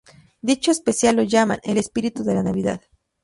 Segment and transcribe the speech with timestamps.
[0.41, 2.81] Dicho especial lo llaman "El Espíritu de la Navidad".